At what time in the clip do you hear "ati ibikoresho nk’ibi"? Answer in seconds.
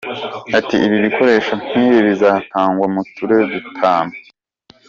0.59-1.99